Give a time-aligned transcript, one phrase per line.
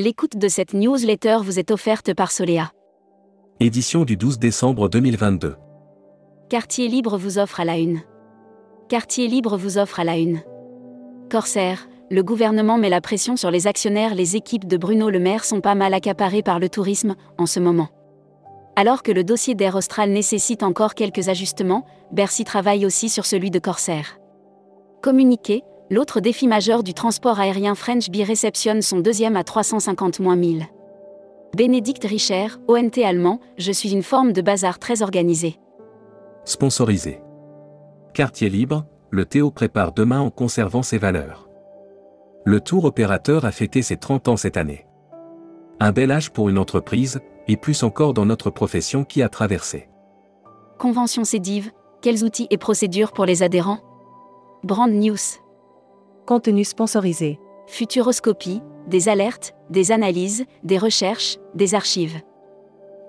[0.00, 2.70] L'écoute de cette newsletter vous est offerte par Solea.
[3.58, 5.56] Édition du 12 décembre 2022.
[6.48, 8.02] Quartier Libre vous offre à la une.
[8.88, 10.40] Quartier Libre vous offre à la une.
[11.28, 14.14] Corsair, le gouvernement met la pression sur les actionnaires.
[14.14, 17.58] Les équipes de Bruno Le Maire sont pas mal accaparées par le tourisme en ce
[17.58, 17.88] moment.
[18.76, 23.50] Alors que le dossier d'Air Austral nécessite encore quelques ajustements, Bercy travaille aussi sur celui
[23.50, 24.20] de Corsair.
[25.02, 30.38] Communiqué, l'autre défi majeur du transport aérien French Bee réceptionne son deuxième à 350 000.
[31.56, 35.58] Bénédicte Richer, ONT allemand, je suis une forme de bazar très organisé.
[36.44, 37.20] Sponsorisé.
[38.12, 41.48] Quartier libre, le Théo prépare demain en conservant ses valeurs.
[42.44, 44.86] Le tour opérateur a fêté ses 30 ans cette année.
[45.80, 49.88] Un bel âge pour une entreprise, et plus encore dans notre profession qui a traversé.
[50.78, 51.70] Convention Cédive,
[52.02, 53.80] quels outils et procédures pour les adhérents?
[54.64, 55.16] Brand News.
[56.28, 57.40] Contenu sponsorisé.
[57.68, 62.20] Futuroscopie, des alertes, des analyses, des recherches, des archives.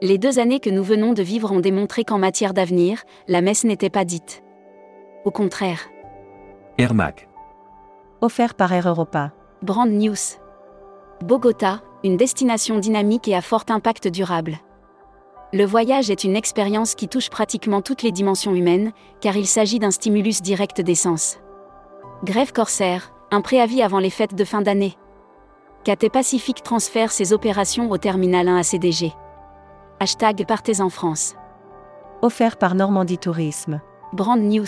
[0.02, 3.66] Les deux années que nous venons de vivre ont démontré qu'en matière d'avenir, la messe
[3.66, 4.42] n'était pas dite.
[5.26, 5.90] Au contraire.
[6.78, 7.28] Air Mac.
[8.22, 9.34] Offert par Air Europa.
[9.64, 10.40] Brand News.
[11.22, 14.60] Bogota, une destination dynamique et à fort impact durable.
[15.52, 19.80] Le voyage est une expérience qui touche pratiquement toutes les dimensions humaines, car il s'agit
[19.80, 21.38] d'un stimulus direct d'essence.
[22.26, 24.98] Grève Corsair, un préavis avant les fêtes de fin d'année.
[25.86, 29.14] KT Pacific transfère ses opérations au terminal 1 à CDG.
[30.02, 31.36] Hashtag Partez en France.
[32.22, 33.80] Offert par Normandie Tourisme.
[34.12, 34.66] Brand News.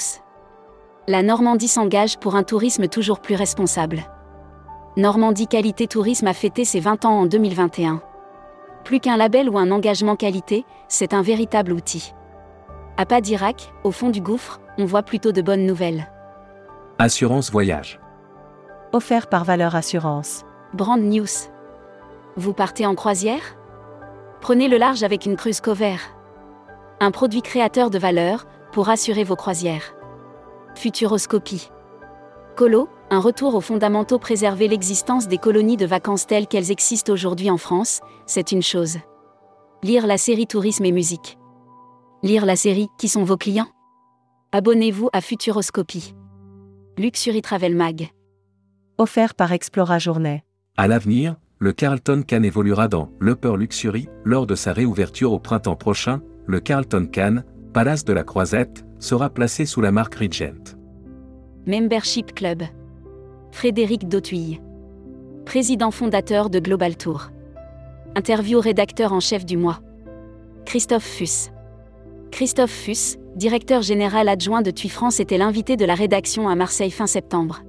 [1.09, 4.03] La Normandie s'engage pour un tourisme toujours plus responsable.
[4.95, 8.01] Normandie Qualité Tourisme a fêté ses 20 ans en 2021.
[8.85, 12.13] Plus qu'un label ou un engagement qualité, c'est un véritable outil.
[12.95, 16.07] À pas d'Irak, au fond du gouffre, on voit plutôt de bonnes nouvelles.
[17.03, 17.99] Assurance voyage.
[18.93, 20.43] Offert par Valeur Assurance.
[20.75, 21.49] Brand News.
[22.37, 23.57] Vous partez en croisière?
[24.39, 25.95] Prenez le large avec une cruise cover.
[26.99, 29.95] Un produit créateur de valeur pour assurer vos croisières.
[30.75, 31.71] Futuroscopie.
[32.55, 37.49] Colo, un retour aux fondamentaux préserver l'existence des colonies de vacances telles qu'elles existent aujourd'hui
[37.49, 38.99] en France, c'est une chose.
[39.81, 41.39] Lire la série Tourisme et musique.
[42.21, 43.69] Lire la série Qui sont vos clients?
[44.51, 46.13] Abonnez-vous à Futuroscopie.
[46.97, 48.09] Luxury Travel Mag.
[48.97, 50.43] Offert par Explora Journée.
[50.75, 55.77] À l'avenir, le Carlton Cannes évoluera dans l'Upper Luxury lors de sa réouverture au printemps
[55.77, 56.21] prochain.
[56.45, 60.75] Le Carlton Cannes, Palace de la Croisette, sera placé sous la marque Regent.
[61.65, 62.63] Membership Club.
[63.51, 64.59] Frédéric Dautuille.
[65.45, 67.31] Président fondateur de Global Tour.
[68.15, 69.79] Interview rédacteur en chef du mois.
[70.65, 71.51] Christophe Fuss.
[72.31, 76.89] Christophe Fuss, directeur général adjoint de TUI France, était l'invité de la rédaction à Marseille
[76.89, 77.61] fin septembre.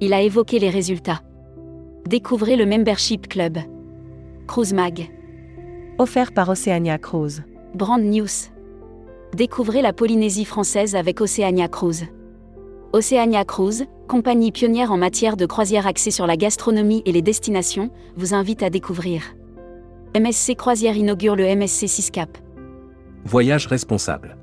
[0.00, 1.20] Il a évoqué les résultats.
[2.06, 3.58] Découvrez le Membership Club.
[4.46, 5.10] Cruise Mag.
[5.98, 7.42] Offert par Oceania Cruise.
[7.74, 8.50] Brand News.
[9.34, 12.06] Découvrez la Polynésie française avec Oceania Cruise.
[12.92, 17.90] Oceania Cruise, compagnie pionnière en matière de croisière axée sur la gastronomie et les destinations,
[18.16, 19.34] vous invite à découvrir.
[20.14, 22.38] MSC Croisière inaugure le MSC 6 Cap.
[23.24, 24.36] Voyage responsable.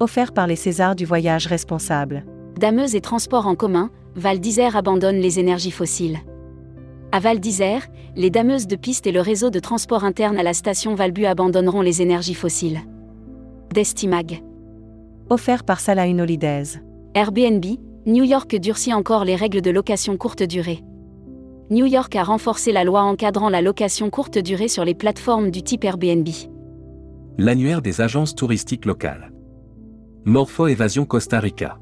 [0.00, 2.24] Offert par les Césars du voyage responsable.
[2.58, 6.18] Dameuse et transport en commun, Val d'Isère abandonne les énergies fossiles.
[7.12, 7.86] À Val d'Isère,
[8.16, 11.82] les dameuses de piste et le réseau de transport interne à la station Valbu abandonneront
[11.82, 12.80] les énergies fossiles.
[13.74, 14.42] Destimag.
[15.28, 16.80] Offert par Salahin Holidays.
[17.14, 17.64] Airbnb,
[18.06, 20.82] New York durcit encore les règles de location courte durée.
[21.70, 25.62] New York a renforcé la loi encadrant la location courte durée sur les plateformes du
[25.62, 26.28] type Airbnb.
[27.38, 29.32] L'annuaire des agences touristiques locales.
[30.26, 31.78] Morpho Évasion Costa Rica.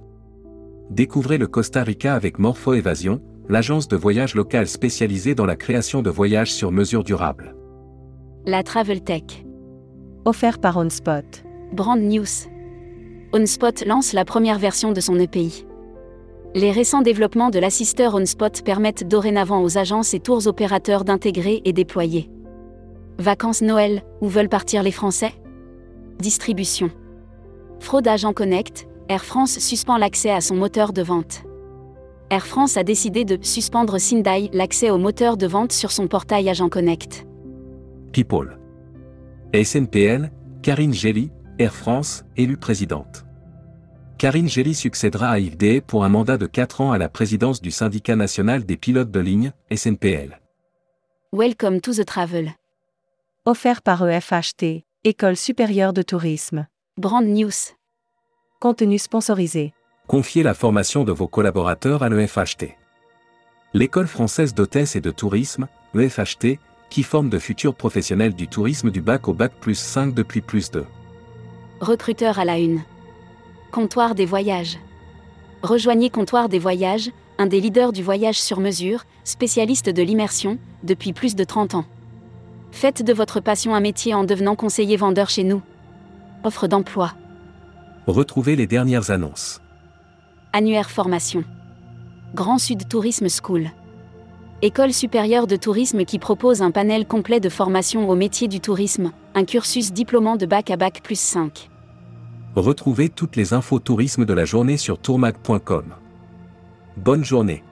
[0.91, 6.03] Découvrez le Costa Rica avec Morpho Évasion, l'agence de voyage locale spécialisée dans la création
[6.03, 7.57] de voyages sur mesure durable.
[8.47, 9.45] La Travel Tech.
[10.25, 11.43] Offert par OnSpot.
[11.73, 12.47] Brand News.
[13.33, 15.67] OnSpot lance la première version de son EPI.
[16.55, 21.73] Les récents développements de l'assister OnSpot permettent dorénavant aux agences et tours opérateurs d'intégrer et
[21.73, 22.31] déployer.
[23.19, 25.33] Vacances Noël, où veulent partir les Français?
[26.21, 26.91] Distribution.
[27.81, 31.43] Fraude Agent Connect, Air France suspend l'accès à son moteur de vente.
[32.31, 36.49] Air France a décidé de suspendre Sindai l'accès au moteur de vente sur son portail
[36.49, 37.27] Agent Connect.
[38.13, 38.59] People.
[39.53, 40.31] SNPL,
[40.63, 43.25] Karine Gély, Air France, élue présidente.
[44.19, 47.63] Karine Gély succédera à Yves Deshaies pour un mandat de 4 ans à la présidence
[47.63, 50.41] du syndicat national des pilotes de ligne, SNPL.
[51.33, 52.53] Welcome to the travel.
[53.47, 56.67] Offert par EFHT, École supérieure de tourisme.
[56.99, 57.73] Brand News.
[58.61, 59.73] Contenu sponsorisé.
[60.07, 62.77] Confiez la formation de vos collaborateurs à l'EFHT.
[63.73, 66.59] L'école française d'hôtesse et de tourisme, EFHT,
[66.91, 70.71] qui forme de futurs professionnels du tourisme du bac au bac plus 5 depuis plus
[70.71, 70.85] de.
[71.81, 72.83] Recruteur à la une.
[73.73, 74.79] Comptoir des voyages.
[75.63, 81.15] Rejoignez Comptoir des voyages, un des leaders du voyage sur mesure, spécialiste de l'immersion, depuis
[81.15, 81.87] plus de 30 ans.
[82.73, 85.63] Faites de votre passion un métier en devenant conseiller vendeur chez nous.
[86.45, 87.13] Offre d'emploi.
[88.07, 89.61] Retrouvez les dernières annonces.
[90.53, 91.45] Annuaire formation.
[92.35, 93.71] Grand Sud Tourisme School.
[94.63, 99.13] École supérieure de tourisme qui propose un panel complet de formation au métier du tourisme,
[99.35, 101.71] un cursus diplômant de bac à bac plus 5.
[102.57, 105.95] Retrouvez toutes les infos tourisme de la journée sur tourmag.com.
[106.97, 107.63] Bonne journée.